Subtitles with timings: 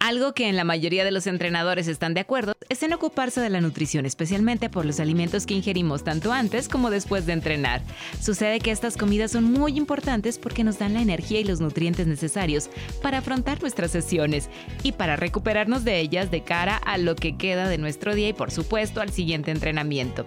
[0.00, 3.50] Algo que en la mayoría de los entrenadores están de acuerdo es en ocuparse de
[3.50, 7.82] la nutrición, especialmente por los alimentos que ingerimos tanto antes como después de entrenar.
[8.18, 12.06] Sucede que estas comidas son muy importantes porque nos dan la energía y los nutrientes
[12.06, 12.70] necesarios
[13.02, 14.48] para afrontar nuestras sesiones
[14.82, 18.32] y para recuperarnos de ellas de cara a lo que queda de nuestro día y
[18.32, 20.24] por supuesto al siguiente entrenamiento.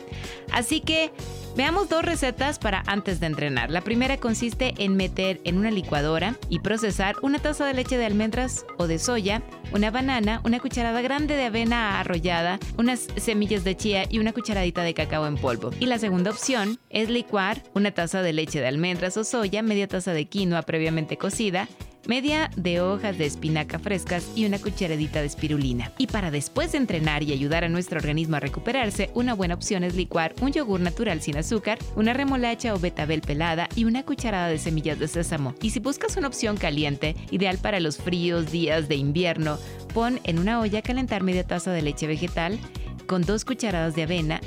[0.51, 1.11] Así que
[1.55, 3.69] Veamos dos recetas para antes de entrenar.
[3.69, 8.07] La primera consiste en meter en una licuadora y procesar una taza de leche de
[8.07, 13.77] almendras o de soya, una banana, una cucharada grande de avena arrollada, unas semillas de
[13.77, 15.71] chía y una cucharadita de cacao en polvo.
[15.79, 19.87] Y la segunda opción es licuar una taza de leche de almendras o soya, media
[19.87, 21.67] taza de quinoa previamente cocida,
[22.07, 25.91] media de hojas de espinaca frescas y una cucharadita de espirulina.
[25.97, 29.83] Y para después de entrenar y ayudar a nuestro organismo a recuperarse, una buena opción
[29.83, 34.47] es licuar un yogur natural sin azúcar, una remolacha o betabel pelada y una cucharada
[34.47, 35.55] de semillas de sésamo.
[35.61, 39.57] Y si buscas una opción caliente, ideal para los fríos días de invierno,
[39.93, 42.59] pon en una olla a calentar media taza de leche vegetal
[43.07, 44.41] con dos cucharadas de avena,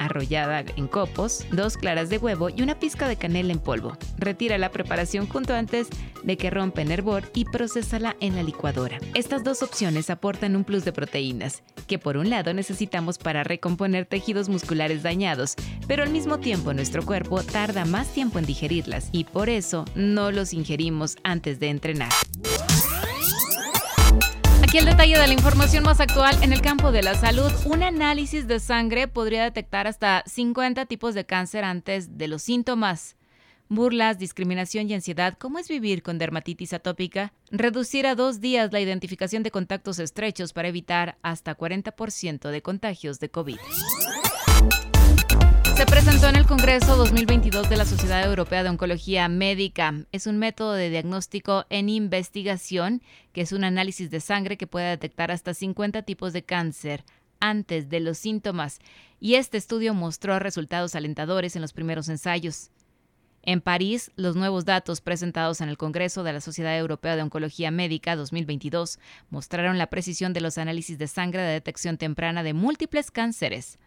[0.00, 3.96] arrollada en copos, dos claras de huevo y una pizca de canela en polvo.
[4.18, 5.88] Retira la preparación junto antes
[6.24, 8.98] de que rompa en hervor y procésala en la licuadora.
[9.14, 14.06] Estas dos opciones aportan un plus de proteínas, que por un lado necesitamos para recomponer
[14.06, 15.54] tejidos musculares dañados,
[15.86, 20.30] pero al mismo tiempo nuestro cuerpo tarda más tiempo en digerirlas y por eso no
[20.32, 22.10] los ingerimos antes de entrenar.
[24.70, 27.50] Aquí el detalle de la información más actual en el campo de la salud.
[27.64, 33.16] Un análisis de sangre podría detectar hasta 50 tipos de cáncer antes de los síntomas.
[33.68, 35.36] Burlas, discriminación y ansiedad.
[35.36, 37.32] ¿Cómo es vivir con dermatitis atópica?
[37.50, 43.18] Reducir a dos días la identificación de contactos estrechos para evitar hasta 40% de contagios
[43.18, 43.58] de COVID.
[45.80, 49.94] Se presentó en el Congreso 2022 de la Sociedad Europea de Oncología Médica.
[50.12, 53.00] Es un método de diagnóstico en investigación,
[53.32, 57.06] que es un análisis de sangre que puede detectar hasta 50 tipos de cáncer
[57.40, 58.80] antes de los síntomas,
[59.20, 62.70] y este estudio mostró resultados alentadores en los primeros ensayos.
[63.42, 67.70] En París, los nuevos datos presentados en el Congreso de la Sociedad Europea de Oncología
[67.70, 68.98] Médica 2022
[69.30, 73.78] mostraron la precisión de los análisis de sangre de detección temprana de múltiples cánceres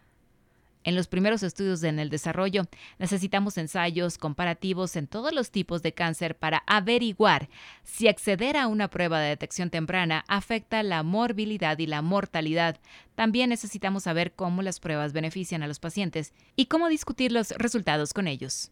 [0.84, 2.66] en los primeros estudios en el desarrollo.
[2.98, 7.48] Necesitamos ensayos comparativos en todos los tipos de cáncer para averiguar
[7.82, 12.78] si acceder a una prueba de detección temprana afecta la morbilidad y la mortalidad.
[13.14, 18.12] También necesitamos saber cómo las pruebas benefician a los pacientes y cómo discutir los resultados
[18.12, 18.70] con ellos.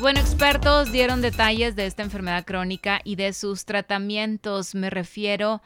[0.00, 4.74] bueno, expertos dieron detalles de esta enfermedad crónica y de sus tratamientos.
[4.74, 5.62] Me refiero a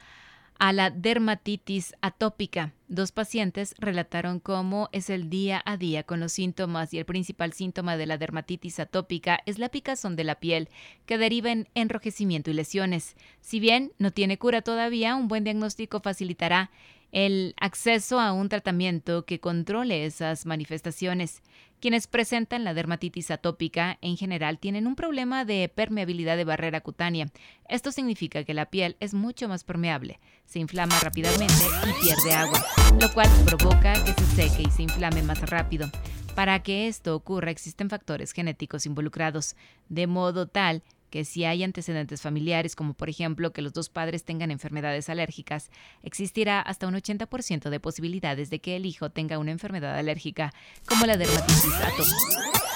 [0.59, 2.75] la dermatitis atópica.
[2.89, 7.53] Dos pacientes relataron cómo es el día a día con los síntomas y el principal
[7.53, 10.69] síntoma de la dermatitis atópica es la picazón de la piel,
[11.07, 13.15] que deriva en enrojecimiento y lesiones.
[13.41, 16.71] Si bien no tiene cura todavía, un buen diagnóstico facilitará
[17.13, 21.43] el acceso a un tratamiento que controle esas manifestaciones.
[21.81, 27.29] Quienes presentan la dermatitis atópica en general tienen un problema de permeabilidad de barrera cutánea.
[27.69, 31.55] Esto significa que la piel es mucho más permeable, se inflama rápidamente
[31.87, 32.65] y pierde agua,
[33.01, 35.89] lo cual provoca que se seque y se inflame más rápido.
[36.35, 39.57] Para que esto ocurra existen factores genéticos involucrados,
[39.89, 44.25] de modo tal que si hay antecedentes familiares, como por ejemplo que los dos padres
[44.25, 45.71] tengan enfermedades alérgicas,
[46.03, 50.53] existirá hasta un 80% de posibilidades de que el hijo tenga una enfermedad alérgica,
[50.87, 52.69] como la dermatitis atópica.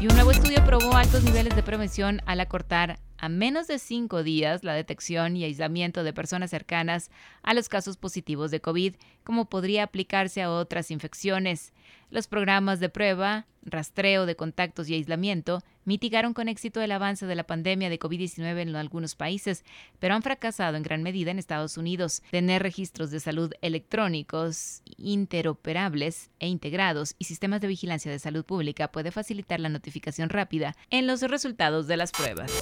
[0.00, 4.22] Y un nuevo estudio probó altos niveles de prevención al acortar a menos de cinco
[4.22, 7.10] días la detección y aislamiento de personas cercanas
[7.42, 8.94] a los casos positivos de COVID,
[9.26, 11.72] como podría aplicarse a otras infecciones.
[12.10, 17.34] Los programas de prueba, rastreo de contactos y aislamiento mitigaron con éxito el avance de
[17.34, 19.64] la pandemia de COVID-19 en algunos países,
[19.98, 22.22] pero han fracasado en gran medida en Estados Unidos.
[22.30, 28.92] Tener registros de salud electrónicos, interoperables e integrados y sistemas de vigilancia de salud pública
[28.92, 32.52] puede facilitar la notificación rápida en los resultados de las pruebas.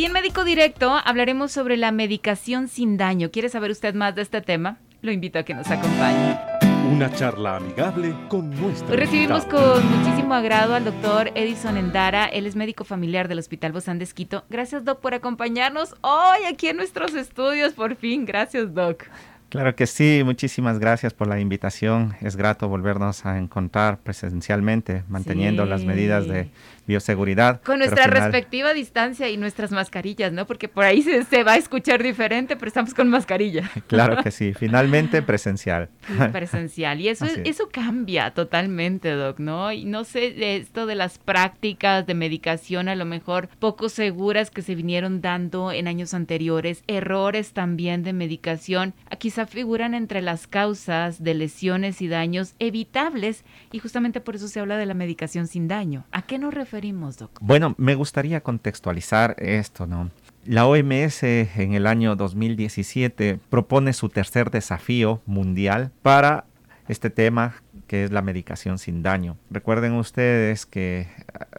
[0.00, 3.30] Hoy en Médico Directo hablaremos sobre la medicación sin daño.
[3.30, 4.78] ¿Quiere saber usted más de este tema?
[5.02, 6.38] Lo invito a que nos acompañe.
[6.90, 8.88] Una charla amigable con nuestra.
[8.92, 12.24] Hoy recibimos con muchísimo agrado al doctor Edison Endara.
[12.24, 14.46] Él es médico familiar del Hospital Bozán de Esquito.
[14.48, 17.74] Gracias, Doc, por acompañarnos hoy aquí en nuestros estudios.
[17.74, 19.04] Por fin, gracias, Doc.
[19.50, 22.14] Claro que sí, muchísimas gracias por la invitación.
[22.20, 26.48] Es grato volvernos a encontrar presencialmente, manteniendo las medidas de
[26.86, 27.60] bioseguridad.
[27.62, 30.46] Con nuestra respectiva distancia y nuestras mascarillas, ¿no?
[30.46, 33.68] Porque por ahí se, va a escuchar diferente, pero estamos con mascarilla.
[33.86, 35.88] Claro que sí, finalmente presencial.
[36.30, 37.00] presencial.
[37.00, 39.72] Y eso, eso cambia totalmente, Doc, ¿no?
[39.72, 44.62] Y no sé, esto de las prácticas de medicación a lo mejor poco seguras que
[44.62, 51.22] se vinieron dando en años anteriores, errores también de medicación, quizá figuran entre las causas
[51.22, 55.68] de lesiones y daños evitables y justamente por eso se habla de la medicación sin
[55.68, 56.04] daño.
[56.12, 57.16] ¿A qué nos referimos?
[57.40, 60.10] Bueno, me gustaría contextualizar esto, ¿no?
[60.44, 66.46] La OMS en el año 2017 propone su tercer desafío mundial para
[66.88, 69.36] este tema que es la medicación sin daño.
[69.50, 71.08] Recuerden ustedes que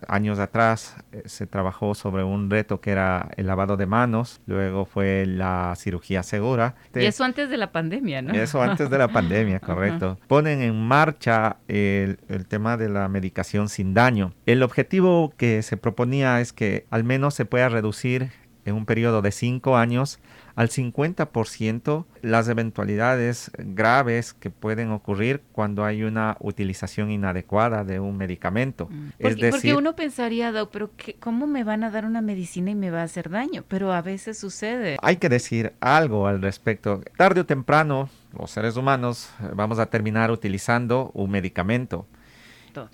[0.07, 4.85] años atrás eh, se trabajó sobre un reto que era el lavado de manos, luego
[4.85, 6.75] fue la cirugía segura.
[6.95, 8.33] Y eso antes de la pandemia, ¿no?
[8.33, 10.19] Eso antes de la pandemia, correcto.
[10.29, 14.33] Ponen en marcha el, el tema de la medicación sin daño.
[14.45, 18.31] El objetivo que se proponía es que al menos se pueda reducir
[18.65, 20.19] en un periodo de cinco años
[20.55, 28.17] al 50% las eventualidades graves que pueden ocurrir cuando hay una utilización inadecuada de un
[28.17, 28.87] medicamento.
[28.89, 29.09] Mm.
[29.19, 32.75] es decir, porque uno pensaría, Doc, pero ¿cómo me van a dar una medicina y
[32.75, 33.63] me va a hacer daño?
[33.67, 34.97] Pero a veces sucede.
[35.01, 37.01] Hay que decir algo al respecto.
[37.17, 42.05] Tarde o temprano, los seres humanos eh, vamos a terminar utilizando un medicamento.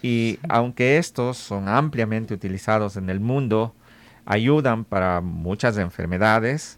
[0.02, 3.76] Y aunque estos son ampliamente utilizados en el mundo,
[4.28, 6.77] ayudan para muchas enfermedades,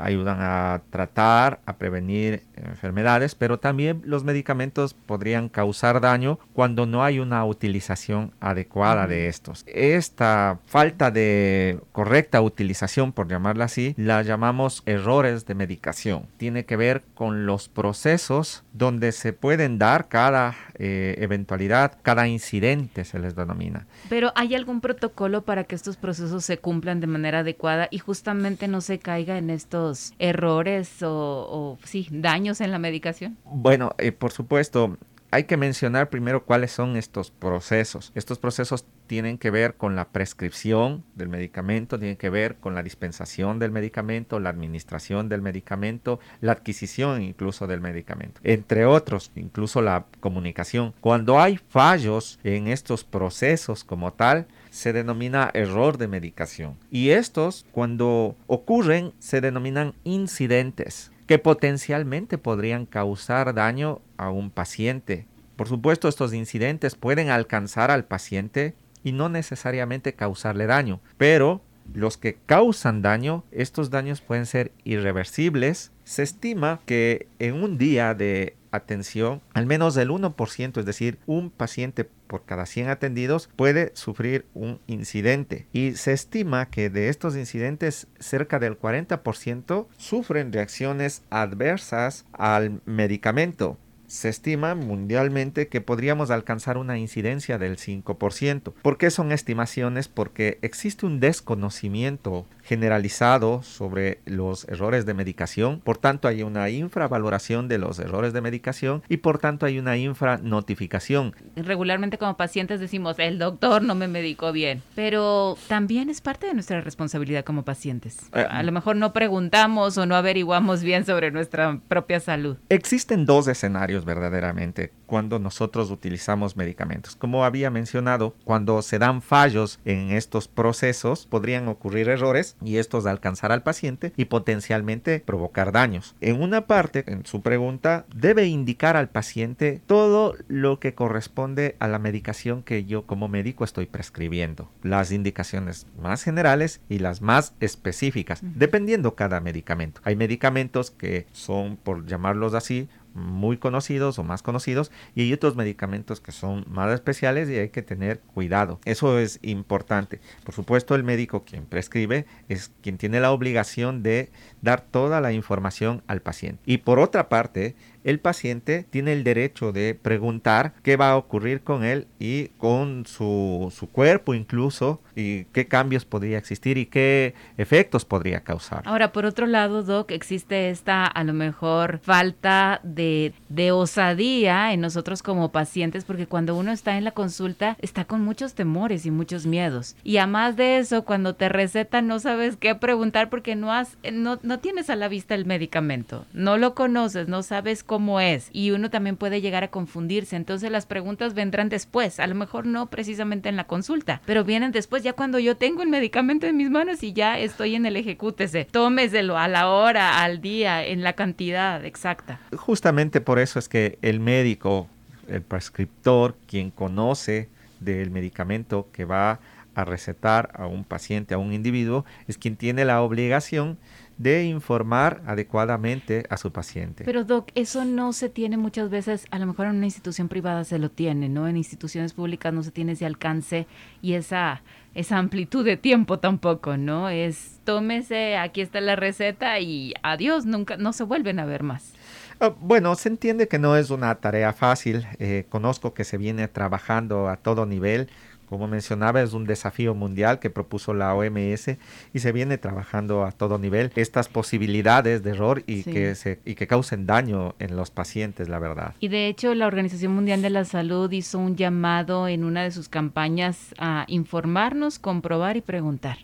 [0.00, 7.04] ayudan a tratar, a prevenir enfermedades, pero también los medicamentos podrían causar daño cuando no
[7.04, 9.64] hay una utilización adecuada de estos.
[9.66, 16.26] Esta falta de correcta utilización, por llamarla así, la llamamos errores de medicación.
[16.36, 23.04] Tiene que ver con los procesos donde se pueden dar cada eh, eventualidad, cada incidente
[23.04, 23.86] se les denomina.
[24.08, 28.68] Pero ¿hay algún protocolo para que estos procesos se cumplan de manera adecuada y justamente
[28.68, 33.36] no se caiga en estos errores o, o sí, daños en la medicación?
[33.44, 34.96] Bueno, eh, por supuesto,
[35.32, 38.10] hay que mencionar primero cuáles son estos procesos.
[38.14, 42.82] Estos procesos tienen que ver con la prescripción del medicamento, tienen que ver con la
[42.82, 49.82] dispensación del medicamento, la administración del medicamento, la adquisición incluso del medicamento, entre otros, incluso
[49.82, 50.94] la comunicación.
[51.00, 56.76] Cuando hay fallos en estos procesos como tal, se denomina error de medicación.
[56.90, 65.26] Y estos, cuando ocurren, se denominan incidentes que potencialmente podrían causar daño a un paciente.
[65.56, 68.74] Por supuesto, estos incidentes pueden alcanzar al paciente
[69.04, 71.60] y no necesariamente causarle daño, pero
[71.92, 75.92] los que causan daño, estos daños pueden ser irreversibles.
[76.04, 81.50] Se estima que en un día de atención, al menos el 1%, es decir, un
[81.50, 85.66] paciente por cada 100 atendidos puede sufrir un incidente.
[85.72, 93.78] Y se estima que de estos incidentes, cerca del 40% sufren reacciones adversas al medicamento
[94.10, 98.74] se estima mundialmente que podríamos alcanzar una incidencia del 5%.
[98.82, 100.08] ¿Por qué son estimaciones?
[100.08, 107.66] Porque existe un desconocimiento generalizado sobre los errores de medicación, por tanto hay una infravaloración
[107.66, 111.34] de los errores de medicación y por tanto hay una infranotificación.
[111.56, 116.54] Regularmente como pacientes decimos, el doctor no me medicó bien, pero también es parte de
[116.54, 118.18] nuestra responsabilidad como pacientes.
[118.34, 122.56] Eh, A lo mejor no preguntamos o no averiguamos bien sobre nuestra propia salud.
[122.68, 127.16] Existen dos escenarios verdaderamente cuando nosotros utilizamos medicamentos.
[127.16, 133.06] Como había mencionado, cuando se dan fallos en estos procesos, podrían ocurrir errores y estos
[133.06, 136.14] alcanzar al paciente y potencialmente provocar daños.
[136.20, 141.88] En una parte, en su pregunta, debe indicar al paciente todo lo que corresponde a
[141.88, 144.70] la medicación que yo como médico estoy prescribiendo.
[144.84, 150.00] Las indicaciones más generales y las más específicas, dependiendo cada medicamento.
[150.04, 152.88] Hay medicamentos que son, por llamarlos así,
[153.20, 157.68] muy conocidos o más conocidos y hay otros medicamentos que son más especiales y hay
[157.68, 158.80] que tener cuidado.
[158.84, 160.20] Eso es importante.
[160.44, 164.30] Por supuesto, el médico quien prescribe es quien tiene la obligación de
[164.62, 166.62] dar toda la información al paciente.
[166.66, 171.62] Y por otra parte, el paciente tiene el derecho de preguntar qué va a ocurrir
[171.62, 177.34] con él y con su, su, cuerpo incluso y qué cambios podría existir y qué
[177.58, 178.82] efectos podría causar.
[178.86, 183.10] Ahora, por otro lado, Doc, existe esta a lo mejor falta de
[183.48, 188.22] de, osadía en nosotros como pacientes, porque cuando uno está en la consulta está con
[188.22, 189.96] muchos temores y muchos miedos.
[190.02, 194.38] Y además de eso, cuando te recetan no sabes qué preguntar porque no, has, no,
[194.42, 198.70] no tienes a la vista el medicamento, no lo conoces, no sabes cómo es y
[198.70, 200.36] uno también puede llegar a confundirse.
[200.36, 204.70] Entonces las preguntas vendrán después, a lo mejor no precisamente en la consulta, pero vienen
[204.70, 207.96] después ya cuando yo tengo el medicamento en mis manos y ya estoy en el
[207.96, 208.64] ejecútese.
[208.70, 212.38] Tómeselo a la hora, al día, en la cantidad exacta.
[212.56, 214.86] Justamente por eso es que el médico,
[215.26, 217.48] el prescriptor, quien conoce
[217.80, 219.40] del medicamento que va
[219.74, 223.78] a recetar a un paciente, a un individuo, es quien tiene la obligación
[224.20, 227.04] de informar adecuadamente a su paciente.
[227.04, 230.64] Pero Doc, eso no se tiene muchas veces, a lo mejor en una institución privada
[230.64, 231.48] se lo tiene, ¿no?
[231.48, 233.66] En instituciones públicas no se tiene ese alcance
[234.02, 234.62] y esa,
[234.94, 237.08] esa amplitud de tiempo tampoco, ¿no?
[237.08, 241.94] Es tómese, aquí está la receta y adiós, nunca, no se vuelven a ver más.
[242.40, 245.06] Ah, bueno, se entiende que no es una tarea fácil.
[245.18, 248.08] Eh, conozco que se viene trabajando a todo nivel
[248.50, 251.76] como mencionaba, es un desafío mundial que propuso la OMS
[252.12, 256.56] y se viene trabajando a todo nivel estas posibilidades de error y, que, se, y
[256.56, 258.94] que causen daño en los pacientes, la verdad.
[258.98, 262.72] Y de hecho, la Organización Mundial de la Salud hizo un llamado en una de
[262.72, 266.18] sus campañas a informarnos, comprobar y preguntar.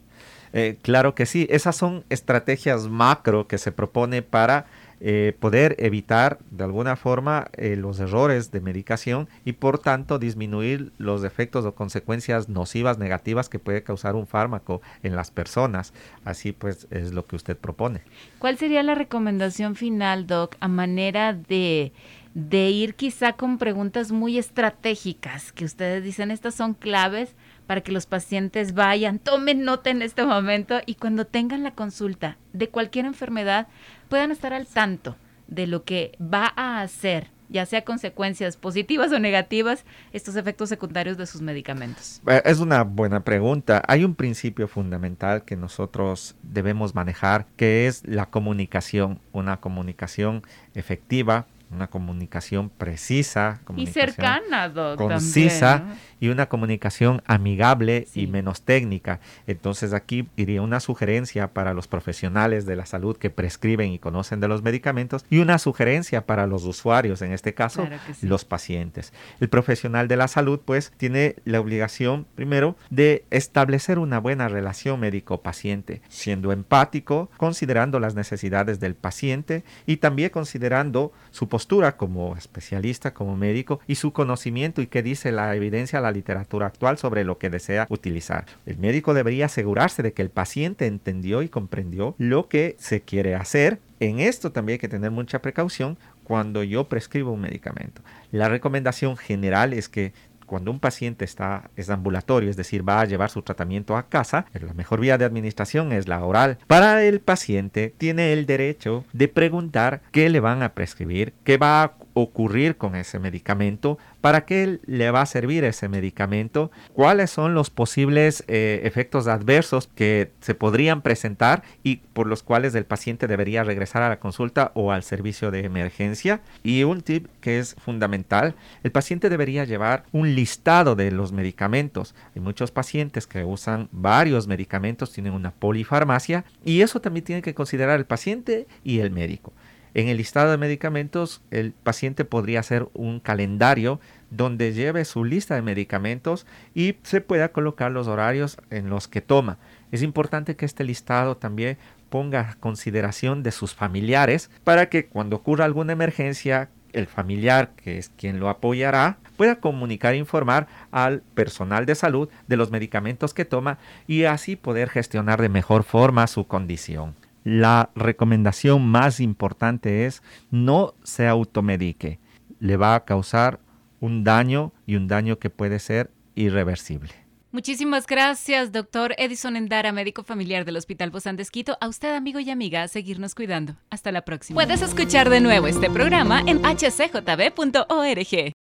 [0.52, 4.66] Eh, claro que sí, esas son estrategias macro que se propone para
[5.00, 10.92] eh, poder evitar de alguna forma eh, los errores de medicación y por tanto disminuir
[10.98, 15.92] los efectos o consecuencias nocivas negativas que puede causar un fármaco en las personas.
[16.24, 18.00] Así pues es lo que usted propone.
[18.38, 21.92] ¿Cuál sería la recomendación final, Doc, a manera de
[22.36, 27.34] de ir quizá con preguntas muy estratégicas que ustedes dicen estas son claves
[27.66, 32.36] para que los pacientes vayan, tomen nota en este momento y cuando tengan la consulta
[32.52, 33.68] de cualquier enfermedad
[34.08, 35.16] puedan estar al tanto
[35.48, 41.16] de lo que va a hacer ya sea consecuencias positivas o negativas, estos efectos secundarios
[41.16, 42.20] de sus medicamentos?
[42.26, 43.82] Eh, es una buena pregunta.
[43.86, 50.42] Hay un principio fundamental que nosotros debemos manejar, que es la comunicación, una comunicación
[50.74, 55.84] efectiva, una comunicación precisa y cercana, concisa
[56.20, 59.20] y una comunicación amigable y menos técnica.
[59.46, 64.40] Entonces aquí iría una sugerencia para los profesionales de la salud que prescriben y conocen
[64.40, 67.88] de los medicamentos y una sugerencia para los usuarios, en este caso
[68.22, 69.12] los pacientes.
[69.40, 75.00] El profesional de la salud pues tiene la obligación primero de establecer una buena relación
[75.00, 83.14] médico-paciente, siendo empático, considerando las necesidades del paciente y también considerando su postura como especialista,
[83.14, 87.38] como médico y su conocimiento y qué dice la evidencia la literatura actual sobre lo
[87.38, 88.44] que desea utilizar.
[88.66, 93.34] El médico debería asegurarse de que el paciente entendió y comprendió lo que se quiere
[93.34, 93.78] hacer.
[94.00, 98.02] En esto también hay que tener mucha precaución cuando yo prescribo un medicamento.
[98.32, 100.12] La recomendación general es que
[100.46, 104.46] cuando un paciente está es ambulatorio, es decir, va a llevar su tratamiento a casa,
[104.52, 106.58] la mejor vía de administración es la oral.
[106.66, 111.82] Para el paciente tiene el derecho de preguntar qué le van a prescribir, qué va
[111.82, 117.52] a ocurrir con ese medicamento, para qué le va a servir ese medicamento, cuáles son
[117.52, 123.26] los posibles eh, efectos adversos que se podrían presentar y por los cuales el paciente
[123.26, 126.40] debería regresar a la consulta o al servicio de emergencia.
[126.62, 132.14] Y un tip que es fundamental, el paciente debería llevar un listado de los medicamentos.
[132.34, 137.52] Hay muchos pacientes que usan varios medicamentos, tienen una polifarmacia y eso también tiene que
[137.52, 139.52] considerar el paciente y el médico.
[139.96, 143.98] En el listado de medicamentos, el paciente podría hacer un calendario
[144.28, 149.22] donde lleve su lista de medicamentos y se pueda colocar los horarios en los que
[149.22, 149.56] toma.
[149.92, 151.78] Es importante que este listado también
[152.10, 158.10] ponga consideración de sus familiares para que cuando ocurra alguna emergencia, el familiar, que es
[158.10, 163.46] quien lo apoyará, pueda comunicar e informar al personal de salud de los medicamentos que
[163.46, 167.14] toma y así poder gestionar de mejor forma su condición
[167.46, 172.18] la recomendación más importante es no se automedique.
[172.58, 173.60] Le va a causar
[174.00, 177.12] un daño y un daño que puede ser irreversible.
[177.52, 181.46] Muchísimas gracias, doctor Edison Endara, médico familiar del Hospital Bozán de
[181.80, 183.76] A usted, amigo y amiga, a seguirnos cuidando.
[183.90, 184.56] Hasta la próxima.
[184.56, 188.52] Puedes escuchar de nuevo este programa en hcjb.org.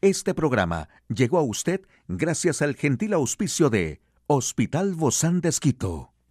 [0.00, 5.52] Este programa llegó a usted gracias al gentil auspicio de Hospital Bozán de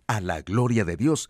[0.08, 1.30] A la gloria de Dios